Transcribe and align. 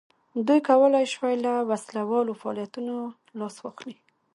دوی 0.47 0.59
کولای 0.69 1.05
شوای 1.13 1.35
له 1.45 1.53
وسله 1.69 2.01
والو 2.11 2.33
فعالیتونو 2.41 2.95
لاس 3.39 3.55
واخلي. 3.61 3.97